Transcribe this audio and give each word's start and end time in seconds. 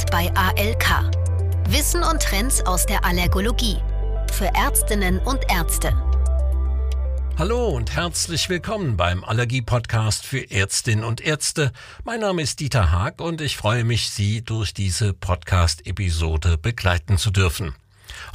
Podcast 0.00 0.10
bei 0.10 0.30
ALK. 0.34 1.10
Wissen 1.68 2.02
und 2.02 2.22
Trends 2.22 2.64
aus 2.64 2.86
der 2.86 3.04
Allergologie. 3.04 3.76
Für 4.32 4.46
Ärztinnen 4.46 5.18
und 5.18 5.40
Ärzte. 5.50 5.92
Hallo 7.36 7.68
und 7.68 7.94
herzlich 7.94 8.48
willkommen 8.48 8.96
beim 8.96 9.24
Allergie-Podcast 9.24 10.24
für 10.24 10.50
Ärztinnen 10.50 11.04
und 11.04 11.20
Ärzte. 11.20 11.72
Mein 12.04 12.20
Name 12.20 12.42
ist 12.42 12.60
Dieter 12.60 12.90
Haag 12.92 13.20
und 13.20 13.40
ich 13.40 13.56
freue 13.56 13.84
mich, 13.84 14.10
Sie 14.10 14.42
durch 14.42 14.72
diese 14.72 15.12
Podcast-Episode 15.12 16.56
begleiten 16.56 17.18
zu 17.18 17.30
dürfen. 17.30 17.74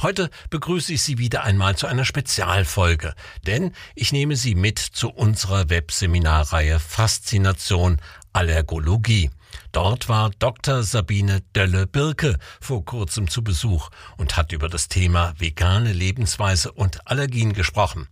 Heute 0.02 0.30
begrüße 0.50 0.92
ich 0.92 1.02
Sie 1.02 1.18
wieder 1.18 1.42
einmal 1.42 1.76
zu 1.76 1.86
einer 1.86 2.04
Spezialfolge, 2.04 3.14
denn 3.46 3.72
ich 3.94 4.12
nehme 4.12 4.36
Sie 4.36 4.54
mit 4.54 4.78
zu 4.78 5.10
unserer 5.10 5.68
Webseminarreihe 5.68 6.78
Faszination 6.78 8.00
Allergologie. 8.32 9.30
Dort 9.72 10.08
war 10.08 10.30
Dr. 10.38 10.82
Sabine 10.82 11.42
Dölle-Birke 11.54 12.38
vor 12.60 12.84
kurzem 12.84 13.28
zu 13.28 13.42
Besuch 13.42 13.90
und 14.16 14.36
hat 14.36 14.52
über 14.52 14.68
das 14.68 14.88
Thema 14.88 15.34
vegane 15.38 15.92
Lebensweise 15.92 16.72
und 16.72 17.06
Allergien 17.06 17.52
gesprochen. 17.52 18.08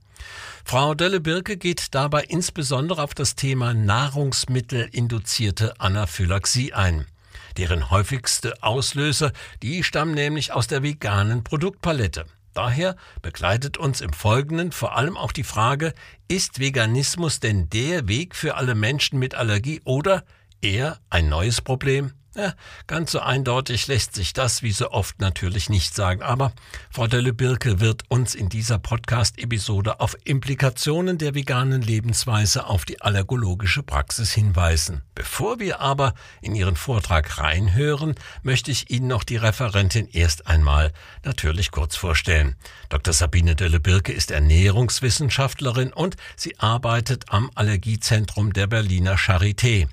Frau 0.65 0.95
Dölle-Birke 0.95 1.57
geht 1.57 1.95
dabei 1.95 2.25
insbesondere 2.25 3.02
auf 3.02 3.15
das 3.15 3.35
Thema 3.35 3.75
nahrungsmittelinduzierte 3.75 5.80
Anaphylaxie 5.80 6.73
ein. 6.73 7.07
Deren 7.57 7.91
häufigste 7.91 8.63
Auslöser, 8.63 9.33
die 9.63 9.85
stammen 9.85 10.15
nämlich 10.15 10.52
aus 10.52 10.66
der 10.66 10.83
veganen 10.83 11.45
Produktpalette. 11.45 12.24
Daher 12.55 12.95
begleitet 13.21 13.79
uns 13.79 14.01
im 14.01 14.13
Folgenden 14.13 14.71
vor 14.71 14.97
allem 14.97 15.16
auch 15.16 15.33
die 15.33 15.43
Frage, 15.43 15.93
ist 16.29 16.61
Veganismus 16.61 17.40
denn 17.40 17.68
der 17.68 18.07
Weg 18.07 18.37
für 18.37 18.55
alle 18.55 18.77
Menschen 18.77 19.18
mit 19.18 19.35
Allergie 19.35 19.80
oder 19.85 20.24
eher 20.65 20.98
ein 21.10 21.29
neues 21.29 21.60
Problem? 21.60 22.12
Ja, 22.37 22.52
ganz 22.88 23.12
so 23.12 23.20
eindeutig 23.20 23.87
lässt 23.87 24.16
sich 24.16 24.32
das 24.32 24.65
wie 24.65 24.73
so 24.73 24.90
oft 24.90 25.21
natürlich 25.21 25.71
nicht 25.71 25.95
sagen, 25.95 26.21
aber 26.21 26.52
Frau 26.90 27.06
Dölle-Birke 27.06 27.79
wird 27.79 28.02
uns 28.09 28.34
in 28.34 28.48
dieser 28.48 28.80
Podcast-Episode 28.80 30.01
auf 30.01 30.16
Implikationen 30.24 31.16
der 31.16 31.37
veganen 31.37 31.80
Lebensweise 31.80 32.66
auf 32.66 32.84
die 32.87 33.01
allergologische 33.01 33.84
Praxis 33.84 34.32
hinweisen. 34.32 35.02
Bevor 35.15 35.60
wir 35.60 35.79
aber 35.79 36.15
in 36.43 36.56
ihren 36.56 36.74
Vortrag 36.74 37.38
reinhören, 37.38 38.16
möchte 38.43 38.73
ich 38.73 38.90
Ihnen 38.90 39.06
noch 39.06 39.23
die 39.23 39.37
Referentin 39.37 40.09
erst 40.10 40.49
einmal 40.49 40.93
natürlich 41.23 41.71
kurz 41.71 41.95
vorstellen. 41.95 42.56
Dr. 42.88 43.15
Sabine 43.15 43.54
Dölle-Birke 43.54 44.12
ist 44.12 44.32
Ernährungswissenschaftlerin 44.32 45.93
und 45.93 46.16
sie 46.34 46.59
arbeitet 46.59 47.26
am 47.28 47.52
Allergiezentrum 47.54 48.52
der 48.52 48.66
Berliner 48.66 49.15
Charité. 49.15 49.87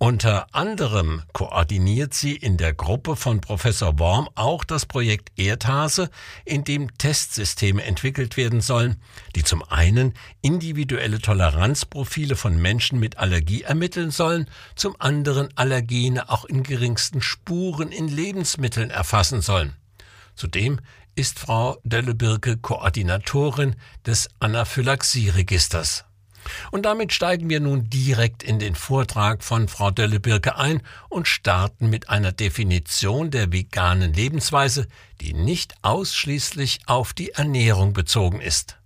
Unter 0.00 0.46
anderem 0.54 1.22
koordiniert 1.32 2.14
sie 2.14 2.36
in 2.36 2.56
der 2.56 2.72
Gruppe 2.72 3.16
von 3.16 3.40
Professor 3.40 3.98
Worm 3.98 4.28
auch 4.36 4.62
das 4.62 4.86
Projekt 4.86 5.32
Erdhase, 5.36 6.08
in 6.44 6.62
dem 6.62 6.96
Testsysteme 6.98 7.82
entwickelt 7.82 8.36
werden 8.36 8.60
sollen, 8.60 9.02
die 9.34 9.42
zum 9.42 9.64
einen 9.64 10.14
individuelle 10.40 11.18
Toleranzprofile 11.18 12.36
von 12.36 12.56
Menschen 12.62 13.00
mit 13.00 13.18
Allergie 13.18 13.62
ermitteln 13.62 14.12
sollen, 14.12 14.48
zum 14.76 14.94
anderen 15.00 15.48
Allergene 15.56 16.30
auch 16.30 16.44
in 16.44 16.62
geringsten 16.62 17.20
Spuren 17.20 17.90
in 17.90 18.06
Lebensmitteln 18.06 18.90
erfassen 18.90 19.40
sollen. 19.40 19.74
Zudem 20.36 20.78
ist 21.16 21.40
Frau 21.40 21.76
Dellebirke 21.82 22.56
Koordinatorin 22.56 23.74
des 24.06 24.28
Anaphylaxie-Registers. 24.38 26.04
Und 26.70 26.84
damit 26.84 27.12
steigen 27.12 27.48
wir 27.48 27.60
nun 27.60 27.88
direkt 27.90 28.42
in 28.42 28.58
den 28.58 28.74
Vortrag 28.74 29.42
von 29.42 29.68
Frau 29.68 29.90
Dölle-Birke 29.90 30.56
ein 30.56 30.82
und 31.08 31.28
starten 31.28 31.90
mit 31.90 32.08
einer 32.08 32.32
Definition 32.32 33.30
der 33.30 33.52
veganen 33.52 34.12
Lebensweise, 34.12 34.86
die 35.20 35.34
nicht 35.34 35.74
ausschließlich 35.82 36.80
auf 36.86 37.12
die 37.12 37.30
Ernährung 37.30 37.92
bezogen 37.92 38.40
ist. 38.40 38.78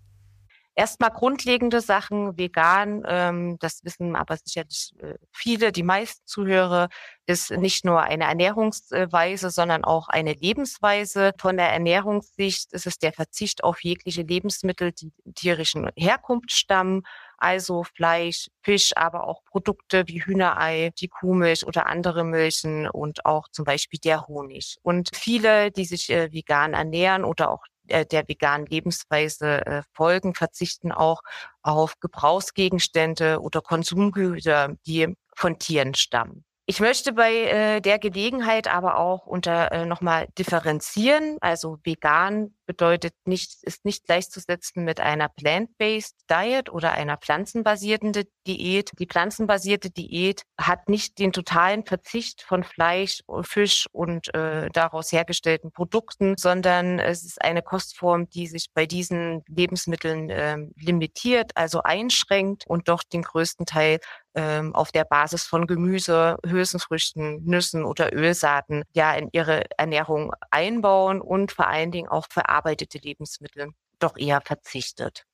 Erstmal 0.75 1.11
grundlegende 1.11 1.83
Sachen, 1.83 2.39
vegan, 2.39 3.03
ähm, 3.07 3.59
das 3.61 3.85
wissen 3.85 4.17
aber 4.17 4.39
sicherlich 4.43 4.95
äh, 5.01 5.17
viele, 5.31 5.71
die 5.71 5.83
meisten 5.83 6.27
Zuhörer, 6.27 6.89
ist 7.27 7.51
nicht 7.51 7.85
nur 7.85 8.01
eine 8.01 8.25
Ernährungsweise, 8.25 9.51
sondern 9.51 9.85
auch 9.85 10.09
eine 10.09 10.33
Lebensweise. 10.33 11.33
Von 11.39 11.59
der 11.59 11.71
Ernährungssicht 11.71 12.73
ist 12.73 12.87
es 12.87 12.97
der 12.99 13.13
Verzicht 13.13 13.63
auf 13.63 13.85
jegliche 13.85 14.23
Lebensmittel, 14.23 14.93
die 14.93 15.13
tierischen 15.35 15.91
Herkunft 15.95 16.51
stammen 16.51 17.03
also 17.43 17.85
Fleisch, 17.85 18.49
Fisch, 18.63 18.93
aber 18.97 19.27
auch 19.27 19.45
Produkte 19.45 20.05
wie 20.07 20.25
Hühnerei, 20.25 20.91
die 20.99 21.09
Kuhmilch 21.09 21.67
oder 21.67 21.87
andere 21.87 22.25
Milchen 22.25 22.89
und 22.89 23.27
auch 23.27 23.49
zum 23.49 23.65
Beispiel 23.65 23.99
der 23.99 24.27
Honig. 24.29 24.77
Und 24.83 25.11
viele, 25.15 25.71
die 25.71 25.85
sich 25.85 26.11
äh, 26.11 26.33
vegan 26.33 26.75
ernähren 26.75 27.25
oder 27.25 27.51
auch 27.51 27.65
äh, 27.89 28.07
der 28.07 28.29
veganen 28.29 28.67
Lebensweise 28.67 29.67
äh, 29.67 29.83
folgen, 29.93 30.35
verzichten 30.35 30.93
auch 30.93 31.21
auf 31.63 31.99
Gebrauchsgegenstände 32.01 33.41
oder 33.41 33.61
Konsumgüter, 33.61 34.75
die 34.87 35.15
von 35.35 35.59
Tieren 35.59 35.95
stammen. 35.95 36.45
Ich 36.67 36.79
möchte 36.79 37.13
bei 37.13 37.35
äh, 37.35 37.81
der 37.81 37.99
Gelegenheit 37.99 38.73
aber 38.73 38.99
auch 38.99 39.27
unter 39.27 39.85
nochmal 39.85 40.29
differenzieren. 40.39 41.37
Also 41.41 41.79
vegan 41.83 42.55
bedeutet 42.73 43.13
nicht, 43.27 43.63
ist 43.65 43.85
nicht 43.85 44.07
gleichzusetzen 44.07 44.83
mit 44.83 44.99
einer 44.99 45.29
plant-based 45.29 46.17
Diet 46.31 46.71
oder 46.71 46.93
einer 46.93 47.19
pflanzenbasierten 47.19 48.13
Diät. 48.47 48.93
Die 48.99 49.07
pflanzenbasierte 49.07 49.91
Diät 49.91 50.45
hat 50.59 50.89
nicht 50.89 51.19
den 51.19 51.33
totalen 51.33 51.85
Verzicht 51.85 52.41
von 52.41 52.65
Fleisch, 52.65 53.21
Fisch 53.43 53.89
und 53.93 54.35
äh, 54.35 54.71
daraus 54.73 55.13
hergestellten 55.13 55.71
Produkten, 55.71 56.39
sondern 56.39 56.99
es 56.99 57.25
ist 57.25 57.43
eine 57.43 57.61
Kostform, 57.61 58.31
die 58.31 58.47
sich 58.47 58.69
bei 58.73 58.87
diesen 58.87 59.43
Lebensmitteln 59.49 60.31
äh, 60.31 60.57
limitiert, 60.77 61.53
also 61.57 61.83
einschränkt 61.83 62.65
und 62.67 62.89
doch 62.89 63.03
den 63.03 63.21
größten 63.21 63.67
Teil 63.67 63.99
ähm, 64.35 64.75
auf 64.75 64.93
der 64.93 65.05
Basis 65.05 65.45
von 65.45 65.67
Gemüse, 65.67 66.37
Hülsenfrüchten, 66.47 67.45
Nüssen 67.45 67.85
oder 67.85 68.13
Ölsaaten 68.15 68.85
ja 68.93 69.15
in 69.15 69.29
ihre 69.33 69.65
Ernährung 69.77 70.33
einbauen 70.51 71.21
und 71.21 71.53
vor 71.53 71.67
allen 71.67 71.91
Dingen 71.91 72.09
auch 72.09 72.27
verarbeitete 72.63 72.99
Lebensmittel 72.99 73.73
doch 73.99 74.17
eher 74.17 74.41
verzichtet. 74.41 75.25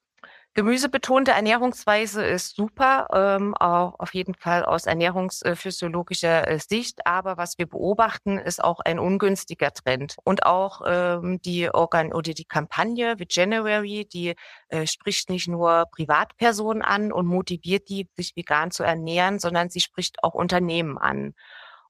Gemüsebetonte 0.55 1.31
Ernährungsweise 1.31 2.25
ist 2.25 2.57
super, 2.57 3.07
ähm, 3.13 3.55
auch 3.55 4.01
auf 4.01 4.13
jeden 4.13 4.35
Fall 4.35 4.65
aus 4.65 4.87
ernährungsphysiologischer 4.87 6.49
äh, 6.49 6.59
Sicht. 6.59 7.07
Aber 7.07 7.37
was 7.37 7.59
wir 7.59 7.67
beobachten, 7.67 8.39
ist 8.39 8.65
auch 8.65 8.81
ein 8.81 8.99
ungünstiger 8.99 9.73
Trend. 9.73 10.17
Und 10.25 10.47
auch 10.47 10.81
ähm, 10.85 11.41
die 11.43 11.73
Organ 11.73 12.13
oder 12.13 12.33
die 12.35 12.47
Kampagne 12.47 13.15
January, 13.31 14.09
die 14.13 14.35
äh, 14.69 14.87
spricht 14.87 15.31
nicht 15.31 15.47
nur 15.47 15.85
Privatpersonen 15.93 16.83
an 16.83 17.13
und 17.13 17.27
motiviert 17.27 17.89
die, 17.89 18.09
sich 18.17 18.35
vegan 18.35 18.73
zu 18.73 18.83
ernähren, 18.83 19.39
sondern 19.39 19.71
sie 19.71 19.81
spricht 19.81 20.25
auch 20.25 20.35
Unternehmen 20.35 20.99
an. 20.99 21.35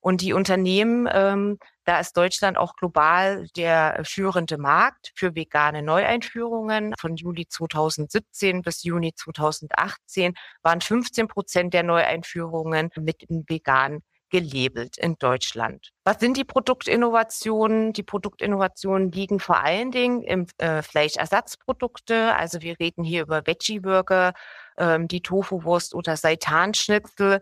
Und 0.00 0.20
die 0.20 0.32
Unternehmen, 0.32 1.08
ähm, 1.12 1.58
da 1.84 2.00
ist 2.00 2.16
Deutschland 2.16 2.58
auch 2.58 2.74
global 2.76 3.46
der 3.56 4.02
führende 4.04 4.58
Markt 4.58 5.12
für 5.16 5.34
vegane 5.34 5.82
Neueinführungen. 5.82 6.94
Von 6.98 7.16
Juli 7.16 7.46
2017 7.48 8.62
bis 8.62 8.82
Juni 8.84 9.14
2018 9.14 10.34
waren 10.62 10.80
15 10.80 11.28
Prozent 11.28 11.74
der 11.74 11.82
Neueinführungen 11.82 12.90
mit 12.96 13.24
vegan 13.28 14.02
gelabelt 14.30 14.98
in 14.98 15.16
Deutschland. 15.18 15.90
Was 16.04 16.20
sind 16.20 16.36
die 16.36 16.44
Produktinnovationen? 16.44 17.92
Die 17.92 18.02
Produktinnovationen 18.02 19.10
liegen 19.10 19.40
vor 19.40 19.62
allen 19.62 19.90
Dingen 19.90 20.22
im 20.22 20.46
äh, 20.58 20.82
Fleischersatzprodukte. 20.82 22.34
Also 22.34 22.60
wir 22.60 22.78
reden 22.78 23.04
hier 23.04 23.22
über 23.22 23.46
Veggie-Burger, 23.46 24.34
ähm, 24.76 25.08
die 25.08 25.22
Tofu-Wurst 25.22 25.94
oder 25.94 26.16
Seitanschnitzel. 26.16 27.40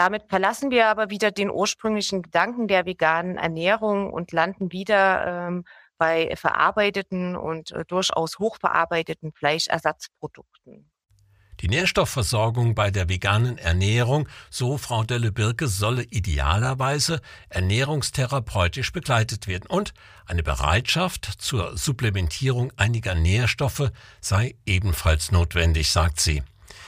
Damit 0.00 0.30
verlassen 0.30 0.70
wir 0.70 0.86
aber 0.86 1.10
wieder 1.10 1.30
den 1.30 1.50
ursprünglichen 1.50 2.22
Gedanken 2.22 2.68
der 2.68 2.86
veganen 2.86 3.36
Ernährung 3.36 4.10
und 4.10 4.32
landen 4.32 4.72
wieder 4.72 5.48
ähm, 5.48 5.64
bei 5.98 6.34
verarbeiteten 6.36 7.36
und 7.36 7.72
äh, 7.72 7.84
durchaus 7.84 8.38
hochverarbeiteten 8.38 9.30
Fleischersatzprodukten. 9.32 10.90
Die 11.60 11.68
Nährstoffversorgung 11.68 12.74
bei 12.74 12.90
der 12.90 13.10
veganen 13.10 13.58
Ernährung, 13.58 14.26
so 14.48 14.78
Frau 14.78 15.04
Dölle-Birke, 15.04 15.68
solle 15.68 16.04
idealerweise 16.04 17.20
ernährungstherapeutisch 17.50 18.92
begleitet 18.92 19.48
werden 19.48 19.66
und 19.66 19.92
eine 20.24 20.42
Bereitschaft 20.42 21.26
zur 21.26 21.76
Supplementierung 21.76 22.72
einiger 22.78 23.14
Nährstoffe 23.14 23.92
sei 24.22 24.54
ebenfalls 24.64 25.30
notwendig, 25.30 25.90
sagt 25.90 26.20
sie. 26.20 26.42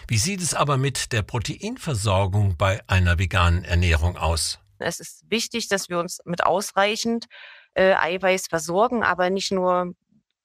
Wie 0.09 0.19
sieht 0.19 0.41
es 0.41 0.55
aber 0.55 0.77
mit 0.77 1.13
der 1.13 1.23
Proteinversorgung 1.23 2.57
bei 2.57 2.81
einer 2.87 3.19
veganen 3.19 3.65
Ernährung 3.65 4.17
aus? 4.17 4.59
Es 4.79 5.01
ist 5.01 5.25
wichtig, 5.31 5.69
dass 5.69 5.89
wir 5.89 5.99
uns 5.99 6.21
mit 6.25 6.45
ausreichend 6.45 7.27
äh, 7.75 7.95
Eiweiß 7.95 8.49
versorgen, 8.49 9.03
aber 9.05 9.31
nicht 9.31 9.53
nur 9.53 9.95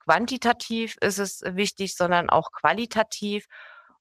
quantitativ 0.06 0.95
ist 1.01 1.19
es 1.19 1.42
wichtig, 1.45 1.95
sondern 1.95 2.30
auch 2.30 2.51
qualitativ. 2.51 3.45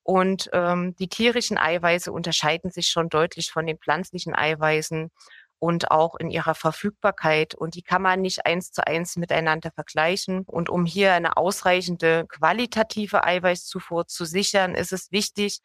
Und 0.02 0.48
ähm, 0.52 0.94
die 0.96 1.08
tierischen 1.08 1.58
Eiweiße 1.58 2.12
unterscheiden 2.12 2.70
sich 2.70 2.88
schon 2.88 3.08
deutlich 3.08 3.50
von 3.50 3.66
den 3.66 3.78
pflanzlichen 3.78 4.36
Eiweißen. 4.36 5.10
Und 5.58 5.90
auch 5.90 6.14
in 6.16 6.30
ihrer 6.30 6.54
Verfügbarkeit. 6.54 7.54
Und 7.54 7.74
die 7.74 7.82
kann 7.82 8.02
man 8.02 8.20
nicht 8.20 8.46
eins 8.46 8.72
zu 8.72 8.86
eins 8.86 9.16
miteinander 9.16 9.70
vergleichen. 9.70 10.44
Und 10.46 10.68
um 10.70 10.84
hier 10.84 11.12
eine 11.14 11.36
ausreichende 11.36 12.26
qualitative 12.28 13.24
Eiweißzufuhr 13.24 14.06
zu 14.06 14.24
sichern, 14.24 14.74
ist 14.74 14.92
es 14.92 15.12
wichtig, 15.12 15.60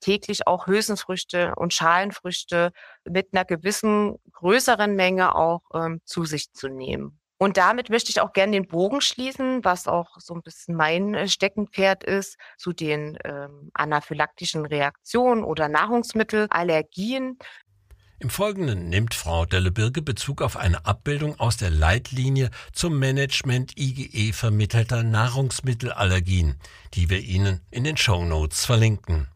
täglich 0.00 0.46
auch 0.46 0.66
Hülsenfrüchte 0.66 1.54
und 1.56 1.72
Schalenfrüchte 1.72 2.72
mit 3.04 3.28
einer 3.32 3.44
gewissen 3.44 4.16
größeren 4.32 4.94
Menge 4.94 5.34
auch 5.34 5.62
ähm, 5.74 6.00
zu 6.04 6.24
sich 6.24 6.52
zu 6.52 6.68
nehmen. 6.68 7.18
Und 7.36 7.56
damit 7.56 7.90
möchte 7.90 8.10
ich 8.10 8.20
auch 8.20 8.32
gerne 8.32 8.52
den 8.52 8.68
Bogen 8.68 9.00
schließen, 9.00 9.64
was 9.64 9.88
auch 9.88 10.16
so 10.18 10.34
ein 10.34 10.42
bisschen 10.42 10.76
mein 10.76 11.14
äh, 11.14 11.28
Steckenpferd 11.28 12.04
ist, 12.04 12.38
zu 12.56 12.72
den 12.72 13.18
ähm, 13.24 13.70
anaphylaktischen 13.74 14.64
Reaktionen 14.64 15.42
oder 15.42 15.68
Nahrungsmittelallergien. 15.68 17.38
Im 18.20 18.30
Folgenden 18.30 18.88
nimmt 18.88 19.12
Frau 19.12 19.44
Dellebirge 19.44 20.00
Bezug 20.00 20.40
auf 20.40 20.56
eine 20.56 20.86
Abbildung 20.86 21.38
aus 21.40 21.56
der 21.56 21.70
Leitlinie 21.70 22.50
zum 22.72 22.98
Management 22.98 23.76
IGE 23.76 24.32
vermittelter 24.32 25.02
Nahrungsmittelallergien, 25.02 26.58
die 26.94 27.10
wir 27.10 27.20
Ihnen 27.20 27.60
in 27.70 27.84
den 27.84 27.96
Show 27.96 28.24
Notes 28.24 28.64
verlinken. 28.64 29.28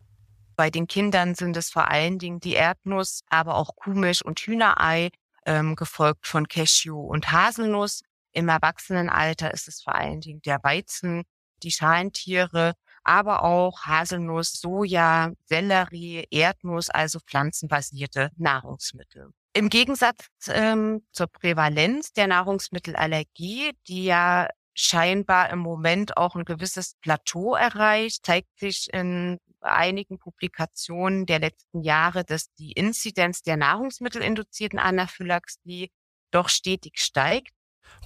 Bei 0.55 0.71
den 0.71 0.87
Kindern 0.87 1.35
sind 1.35 1.57
es 1.57 1.71
vor 1.71 1.89
allen 1.89 2.19
Dingen 2.19 2.41
die 2.41 2.55
Erdnuss, 2.55 3.23
aber 3.29 3.57
auch 3.57 3.77
Kuhmilch 3.77 4.25
und 4.25 4.41
Hühnerei, 4.41 5.11
ähm, 5.45 5.75
gefolgt 5.77 6.27
von 6.27 6.47
Cashew 6.47 7.01
und 7.01 7.33
Haselnuss. 7.33 8.03
Im 8.33 8.49
Erwachsenenalter 8.49 9.53
ist 9.53 9.67
es 9.69 9.83
vor 9.83 9.95
allen 9.95 10.21
Dingen 10.21 10.41
der 10.43 10.63
Weizen, 10.63 11.25
die 11.63 11.73
Schalentiere, 11.73 12.75
aber 13.09 13.43
auch 13.43 13.87
Haselnuss, 13.87 14.61
Soja, 14.61 15.33
Sellerie, 15.47 16.27
Erdnuss, 16.31 16.91
also 16.91 17.19
pflanzenbasierte 17.21 18.31
Nahrungsmittel. 18.37 19.31
Im 19.55 19.71
Gegensatz 19.71 20.29
ähm, 20.49 21.03
zur 21.11 21.27
Prävalenz 21.27 22.13
der 22.13 22.27
Nahrungsmittelallergie, 22.27 23.73
die 23.89 24.05
ja 24.05 24.49
scheinbar 24.75 25.51
im 25.51 25.59
Moment 25.59 26.17
auch 26.17 26.37
ein 26.37 26.45
gewisses 26.45 26.95
Plateau 27.01 27.55
erreicht, 27.57 28.27
zeigt 28.27 28.59
sich 28.61 28.93
in 28.93 29.39
einigen 29.61 30.19
Publikationen 30.19 31.27
der 31.27 31.41
letzten 31.41 31.83
Jahre, 31.83 32.25
dass 32.25 32.53
die 32.55 32.73
Inzidenz 32.73 33.43
der 33.43 33.57
nahrungsmittelinduzierten 33.57 34.79
Anaphylaxie 34.79 35.91
doch 36.31 36.49
stetig 36.51 36.99
steigt. 36.99 37.53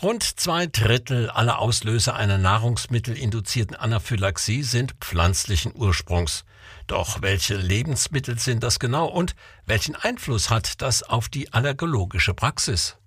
Rund 0.03 0.23
zwei 0.41 0.67
Drittel 0.67 1.31
aller 1.31 1.59
Auslöser 1.59 2.17
einer 2.17 2.39
nahrungsmittelinduzierten 2.39 3.77
Anaphylaxie 3.77 4.63
sind 4.63 4.95
pflanzlichen 5.01 5.73
Ursprungs. 5.75 6.45
Doch 6.87 7.23
welche 7.23 7.57
Lebensmittel 7.57 8.39
sind 8.39 8.63
das 8.63 8.79
genau 8.79 9.07
und 9.07 9.35
welchen 9.67 9.95
Einfluss 9.95 10.51
hat 10.51 10.83
das 10.83 11.03
auf 11.03 11.29
die 11.29 11.53
allergologische 11.53 12.35
Praxis? 12.35 12.99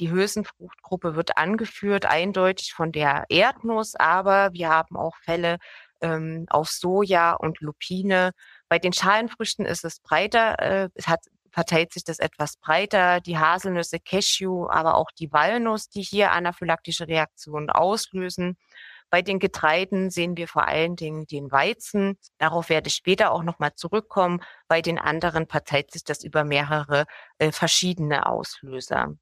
Die 0.00 0.10
Hülsenfruchtgruppe 0.10 1.14
wird 1.14 1.36
angeführt, 1.36 2.06
eindeutig 2.06 2.72
von 2.72 2.90
der 2.90 3.24
Erdnuss, 3.28 3.94
aber 3.96 4.52
wir 4.52 4.70
haben 4.70 4.96
auch 4.96 5.14
Fälle 5.22 5.58
ähm, 6.00 6.46
auf 6.48 6.70
Soja 6.70 7.34
und 7.34 7.60
Lupine. 7.60 8.32
Bei 8.68 8.78
den 8.78 8.92
Schalenfrüchten 8.92 9.66
ist 9.66 9.84
es 9.84 10.00
breiter, 10.00 10.58
äh, 10.58 10.88
es 10.94 11.06
hat 11.06 11.20
verteilt 11.50 11.92
sich 11.92 12.04
das 12.04 12.18
etwas 12.18 12.56
breiter. 12.56 13.20
Die 13.20 13.38
Haselnüsse, 13.38 13.98
Cashew, 14.00 14.68
aber 14.68 14.94
auch 14.96 15.10
die 15.10 15.32
Walnuss, 15.32 15.88
die 15.88 16.02
hier 16.02 16.32
anaphylaktische 16.32 17.08
Reaktionen 17.08 17.70
auslösen. 17.70 18.56
Bei 19.10 19.22
den 19.22 19.40
Getreiden 19.40 20.10
sehen 20.10 20.36
wir 20.36 20.46
vor 20.46 20.68
allen 20.68 20.94
Dingen 20.94 21.26
den 21.26 21.50
Weizen. 21.50 22.16
Darauf 22.38 22.68
werde 22.68 22.88
ich 22.88 22.94
später 22.94 23.32
auch 23.32 23.42
nochmal 23.42 23.74
zurückkommen. 23.74 24.40
Bei 24.68 24.82
den 24.82 24.98
anderen 25.00 25.48
verteilt 25.48 25.90
sich 25.90 26.04
das 26.04 26.22
über 26.22 26.44
mehrere 26.44 27.06
äh, 27.38 27.50
verschiedene 27.50 28.26
Auslöser. 28.26 29.16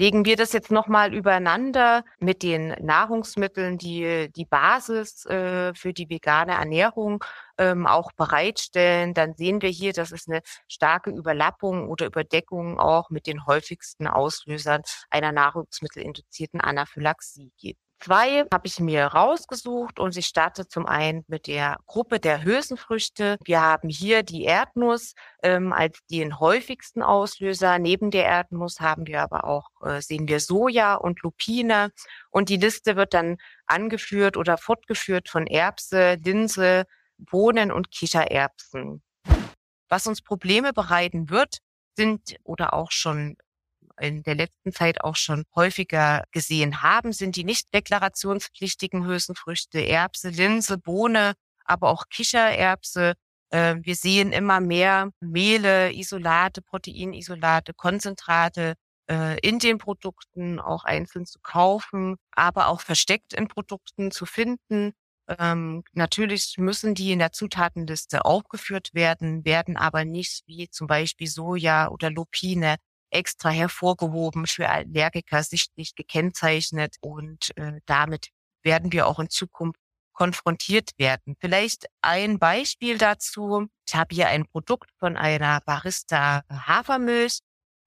Legen 0.00 0.24
wir 0.24 0.36
das 0.36 0.52
jetzt 0.52 0.70
nochmal 0.70 1.12
übereinander 1.12 2.04
mit 2.20 2.44
den 2.44 2.68
Nahrungsmitteln, 2.80 3.78
die 3.78 4.30
die 4.30 4.44
Basis 4.44 5.26
äh, 5.26 5.74
für 5.74 5.92
die 5.92 6.08
vegane 6.08 6.52
Ernährung 6.52 7.24
ähm, 7.58 7.84
auch 7.84 8.12
bereitstellen, 8.12 9.12
dann 9.12 9.34
sehen 9.34 9.60
wir 9.60 9.70
hier, 9.70 9.92
dass 9.92 10.12
es 10.12 10.28
eine 10.28 10.42
starke 10.68 11.10
Überlappung 11.10 11.88
oder 11.88 12.06
Überdeckung 12.06 12.78
auch 12.78 13.10
mit 13.10 13.26
den 13.26 13.44
häufigsten 13.44 14.06
Auslösern 14.06 14.82
einer 15.10 15.32
nahrungsmittelinduzierten 15.32 16.60
Anaphylaxie 16.60 17.50
gibt. 17.58 17.87
Zwei 18.00 18.44
habe 18.52 18.66
ich 18.66 18.78
mir 18.78 19.06
rausgesucht 19.06 19.98
und 19.98 20.16
ich 20.16 20.26
starte 20.26 20.68
zum 20.68 20.86
einen 20.86 21.24
mit 21.26 21.48
der 21.48 21.78
Gruppe 21.86 22.20
der 22.20 22.44
Hülsenfrüchte. 22.44 23.38
Wir 23.44 23.60
haben 23.60 23.88
hier 23.88 24.22
die 24.22 24.44
Erdnuss 24.44 25.14
ähm, 25.42 25.72
als 25.72 25.98
den 26.08 26.38
häufigsten 26.38 27.02
Auslöser. 27.02 27.80
Neben 27.80 28.12
der 28.12 28.24
Erdnuss 28.24 28.78
haben 28.80 29.08
wir 29.08 29.20
aber 29.22 29.44
auch, 29.44 29.70
äh, 29.82 30.00
sehen 30.00 30.28
wir 30.28 30.38
Soja 30.38 30.94
und 30.94 31.22
Lupine. 31.22 31.90
Und 32.30 32.50
die 32.50 32.56
Liste 32.56 32.94
wird 32.94 33.14
dann 33.14 33.36
angeführt 33.66 34.36
oder 34.36 34.58
fortgeführt 34.58 35.28
von 35.28 35.48
Erbse, 35.48 36.14
Linse, 36.22 36.84
Bohnen 37.18 37.72
und 37.72 37.90
Kichererbsen. 37.90 39.02
Was 39.88 40.06
uns 40.06 40.22
Probleme 40.22 40.72
bereiten 40.72 41.30
wird, 41.30 41.58
sind 41.96 42.36
oder 42.44 42.74
auch 42.74 42.92
schon 42.92 43.36
in 44.00 44.22
der 44.22 44.34
letzten 44.34 44.72
Zeit 44.72 45.02
auch 45.02 45.16
schon 45.16 45.44
häufiger 45.54 46.24
gesehen 46.32 46.82
haben, 46.82 47.12
sind 47.12 47.36
die 47.36 47.44
nicht 47.44 47.72
deklarationspflichtigen 47.74 49.06
Hülsenfrüchte, 49.06 49.80
Erbse, 49.80 50.30
Linse, 50.30 50.78
Bohne, 50.78 51.34
aber 51.64 51.90
auch 51.90 52.04
Kichererbse. 52.10 53.14
Ähm, 53.50 53.84
wir 53.84 53.96
sehen 53.96 54.32
immer 54.32 54.60
mehr 54.60 55.10
Mehle, 55.20 55.92
Isolate, 55.92 56.62
Proteinisolate, 56.62 57.74
Konzentrate 57.74 58.74
äh, 59.10 59.38
in 59.40 59.58
den 59.58 59.78
Produkten 59.78 60.60
auch 60.60 60.84
einzeln 60.84 61.26
zu 61.26 61.38
kaufen, 61.42 62.16
aber 62.32 62.68
auch 62.68 62.80
versteckt 62.80 63.32
in 63.32 63.48
Produkten 63.48 64.10
zu 64.10 64.26
finden. 64.26 64.92
Ähm, 65.38 65.82
natürlich 65.92 66.56
müssen 66.58 66.94
die 66.94 67.12
in 67.12 67.18
der 67.18 67.32
Zutatenliste 67.32 68.24
aufgeführt 68.24 68.94
werden, 68.94 69.44
werden 69.44 69.76
aber 69.76 70.04
nicht 70.04 70.42
wie 70.46 70.70
zum 70.70 70.86
Beispiel 70.86 71.26
Soja 71.26 71.88
oder 71.90 72.10
Lupine 72.10 72.76
extra 73.10 73.50
hervorgehoben, 73.50 74.46
für 74.46 74.68
Allergiker 74.68 75.42
sichtlich 75.42 75.94
gekennzeichnet 75.94 76.96
und 77.00 77.56
äh, 77.56 77.80
damit 77.86 78.28
werden 78.62 78.92
wir 78.92 79.06
auch 79.06 79.18
in 79.18 79.30
Zukunft 79.30 79.80
konfrontiert 80.12 80.90
werden. 80.98 81.36
Vielleicht 81.40 81.86
ein 82.02 82.38
Beispiel 82.40 82.98
dazu. 82.98 83.68
Ich 83.86 83.94
habe 83.94 84.14
hier 84.14 84.28
ein 84.28 84.46
Produkt 84.46 84.90
von 84.98 85.16
einer 85.16 85.60
Barista 85.64 86.42
Hafermilch. 86.50 87.38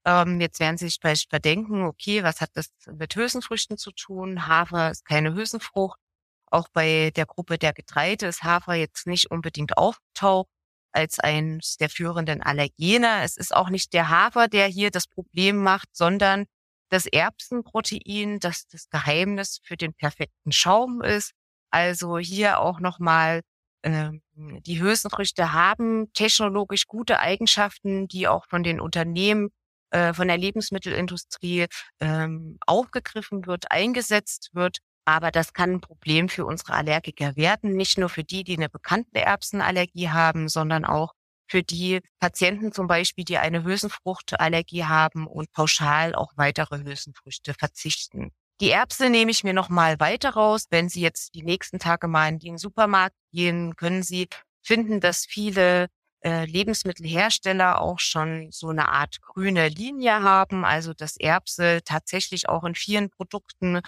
Ähm, 0.06 0.40
jetzt 0.40 0.58
werden 0.58 0.78
Sie 0.78 0.86
sich 0.86 0.98
vielleicht 1.00 1.28
verdenken, 1.30 1.82
okay, 1.84 2.22
was 2.24 2.40
hat 2.40 2.50
das 2.54 2.70
mit 2.90 3.14
Hülsenfrüchten 3.14 3.76
zu 3.76 3.92
tun? 3.92 4.46
Hafer 4.46 4.90
ist 4.90 5.04
keine 5.04 5.34
Hülsenfrucht. 5.34 5.98
Auch 6.46 6.68
bei 6.72 7.12
der 7.16 7.26
Gruppe 7.26 7.58
der 7.58 7.72
Getreide 7.72 8.26
ist 8.26 8.42
Hafer 8.42 8.74
jetzt 8.74 9.06
nicht 9.06 9.30
unbedingt 9.30 9.76
aufgetaucht 9.76 10.48
als 10.92 11.18
eines 11.18 11.76
der 11.76 11.90
führenden 11.90 12.42
Allergene. 12.42 13.22
Es 13.22 13.36
ist 13.36 13.54
auch 13.54 13.70
nicht 13.70 13.92
der 13.92 14.08
Hafer, 14.08 14.48
der 14.48 14.66
hier 14.66 14.90
das 14.90 15.06
Problem 15.06 15.56
macht, 15.56 15.88
sondern 15.92 16.46
das 16.90 17.06
Erbsenprotein, 17.06 18.38
das 18.38 18.66
das 18.68 18.88
Geheimnis 18.90 19.60
für 19.64 19.76
den 19.76 19.94
perfekten 19.94 20.52
Schaum 20.52 21.02
ist. 21.02 21.32
Also 21.70 22.18
hier 22.18 22.60
auch 22.60 22.80
nochmal, 22.80 23.40
ähm, 23.82 24.22
die 24.34 24.80
Hülsenfrüchte 24.80 25.54
haben 25.54 26.12
technologisch 26.12 26.86
gute 26.86 27.18
Eigenschaften, 27.18 28.08
die 28.08 28.28
auch 28.28 28.44
von 28.46 28.62
den 28.62 28.78
Unternehmen, 28.78 29.50
äh, 29.90 30.12
von 30.12 30.28
der 30.28 30.36
Lebensmittelindustrie 30.36 31.66
ähm, 32.00 32.58
aufgegriffen 32.66 33.46
wird, 33.46 33.70
eingesetzt 33.70 34.50
wird. 34.52 34.78
Aber 35.04 35.30
das 35.30 35.52
kann 35.52 35.72
ein 35.72 35.80
Problem 35.80 36.28
für 36.28 36.46
unsere 36.46 36.74
Allergiker 36.74 37.36
werden, 37.36 37.74
nicht 37.74 37.98
nur 37.98 38.08
für 38.08 38.24
die, 38.24 38.44
die 38.44 38.56
eine 38.56 38.68
bekannte 38.68 39.20
Erbsenallergie 39.20 40.10
haben, 40.10 40.48
sondern 40.48 40.84
auch 40.84 41.12
für 41.48 41.62
die 41.62 42.00
Patienten 42.18 42.72
zum 42.72 42.86
Beispiel, 42.86 43.24
die 43.24 43.38
eine 43.38 43.64
Hülsenfruchtallergie 43.64 44.84
haben 44.84 45.26
und 45.26 45.52
pauschal 45.52 46.14
auch 46.14 46.32
weitere 46.36 46.78
Hülsenfrüchte 46.78 47.54
verzichten. 47.54 48.32
Die 48.60 48.70
Erbse 48.70 49.10
nehme 49.10 49.30
ich 49.30 49.44
mir 49.44 49.52
noch 49.52 49.68
mal 49.68 49.98
weiter 49.98 50.30
raus. 50.30 50.66
Wenn 50.70 50.88
Sie 50.88 51.00
jetzt 51.00 51.34
die 51.34 51.42
nächsten 51.42 51.78
Tage 51.78 52.06
mal 52.06 52.28
in 52.28 52.38
den 52.38 52.58
Supermarkt 52.58 53.16
gehen, 53.32 53.74
können 53.76 54.02
Sie 54.02 54.28
finden, 54.62 55.00
dass 55.00 55.26
viele 55.26 55.88
äh, 56.24 56.44
Lebensmittelhersteller 56.44 57.80
auch 57.80 57.98
schon 57.98 58.48
so 58.52 58.68
eine 58.68 58.88
Art 58.88 59.20
grüne 59.20 59.68
Linie 59.68 60.22
haben, 60.22 60.64
also 60.64 60.94
dass 60.94 61.16
Erbse 61.16 61.80
tatsächlich 61.84 62.48
auch 62.48 62.62
in 62.64 62.76
vielen 62.76 63.10
Produkten 63.10 63.80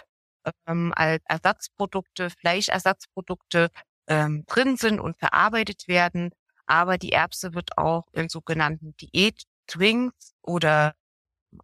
ähm, 0.67 0.93
als 0.97 1.23
Ersatzprodukte, 1.27 2.31
Fleischersatzprodukte 2.31 3.71
ähm, 4.09 4.45
drin 4.47 4.77
sind 4.77 5.01
und 5.01 5.19
verarbeitet 5.19 5.89
werden. 5.89 6.31
Aber 6.67 6.99
die 6.99 7.13
Erbse 7.13 7.55
wird 7.55 7.79
auch 7.79 8.07
in 8.13 8.29
sogenannten 8.29 8.97
Diät-Drinks 8.97 10.35
oder 10.43 10.95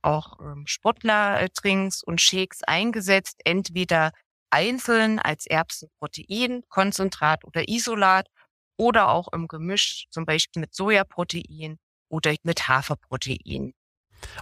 auch 0.03 0.39
ähm, 0.41 0.65
Sportler-Drinks 0.67 2.03
und 2.03 2.21
Shakes 2.21 2.63
eingesetzt, 2.63 3.41
entweder 3.45 4.13
einzeln 4.51 5.19
als 5.19 5.47
Erbsenprotein, 5.47 6.65
Konzentrat 6.69 7.45
oder 7.45 7.69
Isolat 7.69 8.29
oder 8.77 9.11
auch 9.11 9.33
im 9.33 9.49
Gemisch, 9.49 10.07
zum 10.11 10.25
Beispiel 10.25 10.61
mit 10.61 10.75
Sojaprotein 10.75 11.79
oder 12.09 12.35
mit 12.43 12.69
Haferprotein. 12.69 13.73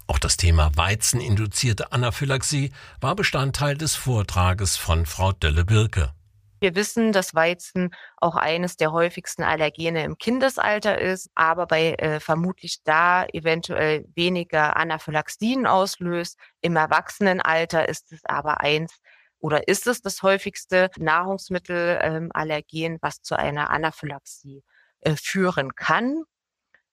Auch 0.06 0.18
das 0.18 0.37
Thema 0.37 0.70
Weizeninduzierte 0.75 1.92
Anaphylaxie 1.92 2.73
war 3.00 3.14
Bestandteil 3.14 3.76
des 3.76 3.94
Vortrages 3.94 4.76
von 4.76 5.06
Frau 5.06 5.32
Dölle-Birke. 5.32 6.12
Wir 6.61 6.75
wissen, 6.75 7.12
dass 7.12 7.35
Weizen 7.35 7.94
auch 8.16 8.35
eines 8.35 8.76
der 8.76 8.90
häufigsten 8.90 9.44
Allergene 9.44 10.02
im 10.02 10.18
Kindesalter 10.18 11.00
ist, 11.00 11.30
aber 11.37 11.66
bei 11.66 11.94
äh, 11.94 12.18
vermutlich 12.18 12.78
da 12.82 13.26
eventuell 13.26 14.04
weniger 14.16 14.76
Anaphylaxien 14.76 15.66
auslöst. 15.66 16.37
Im 16.61 16.75
Erwachsenenalter 16.75 17.88
ist 17.88 18.11
es 18.11 18.25
aber 18.25 18.61
eins 18.61 18.99
oder 19.38 19.68
ist 19.68 19.87
es 19.87 20.02
das 20.02 20.23
häufigste 20.23 20.90
Nahrungsmittelallergen, 20.99 22.92
ähm, 22.92 22.99
was 23.00 23.23
zu 23.23 23.38
einer 23.38 23.70
Anaphylaxie 23.70 24.64
äh, 25.00 25.14
führen 25.14 25.76
kann. 25.76 26.25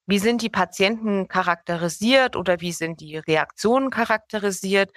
Wie 0.08 0.20
sind 0.20 0.42
die 0.42 0.50
Patienten 0.50 1.28
charakterisiert 1.28 2.36
oder 2.36 2.62
wie 2.62 2.72
sind 2.72 3.02
die 3.02 3.18
Reaktionen 3.18 3.90
charakterisiert? 3.90 4.92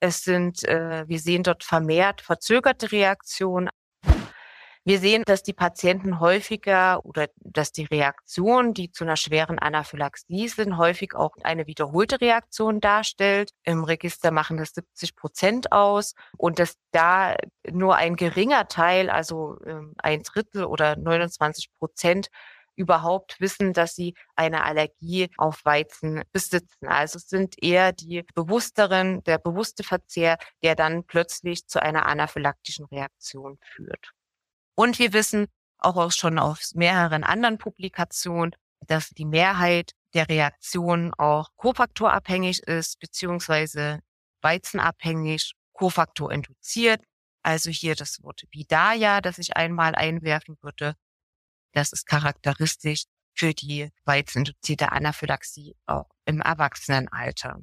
Es 0.00 0.22
sind, 0.22 0.64
äh, 0.64 1.04
wir 1.08 1.18
sehen 1.18 1.42
dort 1.42 1.64
vermehrt 1.64 2.20
verzögerte 2.20 2.92
Reaktionen, 2.92 3.70
wir 4.86 4.98
sehen, 4.98 5.22
dass 5.24 5.42
die 5.42 5.54
Patienten 5.54 6.20
häufiger 6.20 7.06
oder 7.06 7.28
dass 7.36 7.72
die 7.72 7.86
Reaktion, 7.86 8.74
die 8.74 8.92
zu 8.92 9.04
einer 9.04 9.16
schweren 9.16 9.58
Anaphylaxie 9.58 10.48
sind, 10.48 10.76
häufig 10.76 11.14
auch 11.14 11.32
eine 11.42 11.66
wiederholte 11.66 12.20
Reaktion 12.20 12.80
darstellt. 12.80 13.52
Im 13.62 13.84
Register 13.84 14.30
machen 14.30 14.58
das 14.58 14.74
70 14.74 15.16
Prozent 15.16 15.72
aus 15.72 16.12
und 16.36 16.58
dass 16.58 16.76
da 16.90 17.34
nur 17.70 17.96
ein 17.96 18.14
geringer 18.16 18.68
Teil, 18.68 19.08
also 19.08 19.56
ähm, 19.64 19.94
ein 19.96 20.22
Drittel 20.22 20.64
oder 20.64 20.96
29 20.96 21.70
Prozent 21.78 22.28
überhaupt 22.76 23.40
wissen, 23.40 23.72
dass 23.72 23.94
sie 23.94 24.14
eine 24.36 24.64
Allergie 24.64 25.30
auf 25.36 25.64
Weizen 25.64 26.22
besitzen. 26.32 26.86
Also 26.86 27.18
sind 27.18 27.62
eher 27.62 27.92
die 27.92 28.24
bewussteren, 28.34 29.22
der 29.24 29.38
bewusste 29.38 29.84
Verzehr, 29.84 30.38
der 30.62 30.74
dann 30.74 31.04
plötzlich 31.04 31.66
zu 31.66 31.82
einer 31.82 32.06
anaphylaktischen 32.06 32.86
Reaktion 32.86 33.58
führt. 33.74 34.12
Und 34.74 34.98
wir 34.98 35.12
wissen 35.12 35.46
auch 35.78 36.10
schon 36.10 36.38
aus 36.38 36.74
mehreren 36.74 37.24
anderen 37.24 37.58
Publikationen, 37.58 38.54
dass 38.86 39.10
die 39.10 39.24
Mehrheit 39.24 39.92
der 40.14 40.28
Reaktionen 40.28 41.12
auch 41.14 41.50
kofaktorabhängig 41.56 42.62
ist, 42.64 42.98
beziehungsweise 43.00 44.00
weizenabhängig, 44.42 45.54
Kofaktor 45.72 46.30
induziert. 46.30 47.02
Also 47.42 47.70
hier 47.70 47.94
das 47.94 48.22
Wort 48.22 48.44
Vidaya, 48.50 49.20
das 49.20 49.38
ich 49.38 49.56
einmal 49.56 49.94
einwerfen 49.94 50.56
würde. 50.62 50.94
Das 51.74 51.92
ist 51.92 52.06
charakteristisch 52.06 53.04
für 53.34 53.52
die 53.52 53.90
weizeninduzierte 54.04 54.92
Anaphylaxie 54.92 55.76
auch 55.86 56.08
im 56.24 56.40
Erwachsenenalter. 56.40 57.58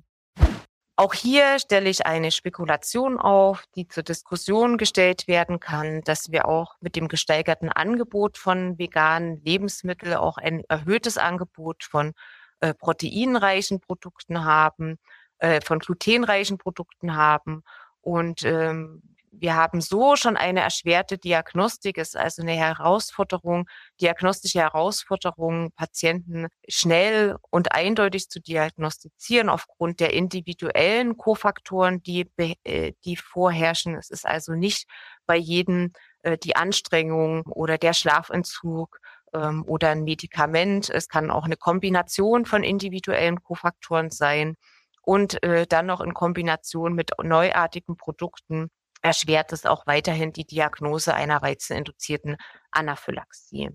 Auch 0.97 1.13
hier 1.13 1.57
stelle 1.57 1.89
ich 1.89 2.05
eine 2.05 2.29
Spekulation 2.29 3.17
auf, 3.17 3.63
die 3.75 3.87
zur 3.87 4.03
Diskussion 4.03 4.77
gestellt 4.77 5.27
werden 5.27 5.59
kann, 5.59 6.01
dass 6.01 6.31
wir 6.31 6.47
auch 6.47 6.75
mit 6.81 6.95
dem 6.95 7.07
gesteigerten 7.07 7.69
Angebot 7.69 8.37
von 8.37 8.77
veganen 8.77 9.41
Lebensmitteln 9.43 10.13
auch 10.13 10.37
ein 10.37 10.63
erhöhtes 10.67 11.17
Angebot 11.17 11.83
von 11.83 12.13
äh, 12.59 12.75
proteinreichen 12.75 13.79
Produkten 13.79 14.43
haben, 14.43 14.99
äh, 15.39 15.61
von 15.61 15.79
glutenreichen 15.79 16.59
Produkten 16.59 17.15
haben 17.15 17.63
und 18.01 18.43
ähm, 18.43 19.01
wir 19.31 19.55
haben 19.55 19.81
so 19.81 20.15
schon 20.15 20.35
eine 20.35 20.59
erschwerte 20.59 21.17
Diagnostik, 21.17 21.97
ist 21.97 22.17
also 22.17 22.41
eine 22.41 22.53
Herausforderung, 22.53 23.67
diagnostische 23.99 24.59
Herausforderung, 24.59 25.71
Patienten 25.71 26.47
schnell 26.67 27.37
und 27.49 27.73
eindeutig 27.73 28.29
zu 28.29 28.41
diagnostizieren 28.41 29.49
aufgrund 29.49 29.99
der 30.01 30.13
individuellen 30.13 31.17
Kofaktoren, 31.17 32.03
die, 32.03 32.29
äh, 32.63 32.93
die 33.05 33.15
vorherrschen. 33.15 33.95
Es 33.95 34.09
ist 34.09 34.25
also 34.25 34.53
nicht 34.53 34.87
bei 35.25 35.37
jedem 35.37 35.93
äh, 36.23 36.37
die 36.37 36.55
Anstrengung 36.57 37.43
oder 37.45 37.77
der 37.77 37.93
Schlafentzug 37.93 38.99
ähm, 39.33 39.63
oder 39.65 39.89
ein 39.89 40.03
Medikament. 40.03 40.89
Es 40.89 41.07
kann 41.07 41.31
auch 41.31 41.45
eine 41.45 41.57
Kombination 41.57 42.45
von 42.45 42.63
individuellen 42.63 43.41
Kofaktoren 43.41 44.11
sein 44.11 44.55
und 45.03 45.41
äh, 45.43 45.65
dann 45.67 45.85
noch 45.85 46.01
in 46.01 46.13
Kombination 46.13 46.93
mit 46.93 47.11
neuartigen 47.23 47.95
Produkten 47.97 48.69
erschwert 49.01 49.53
es 49.53 49.65
auch 49.65 49.87
weiterhin 49.87 50.33
die 50.33 50.45
Diagnose 50.45 51.13
einer 51.13 51.41
weizeninduzierten 51.41 52.35
Anaphylaxie. 52.71 53.69